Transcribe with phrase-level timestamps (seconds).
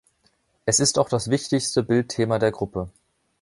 [0.65, 2.89] Es ist auch das wichtigste Bildthema der Gruppe.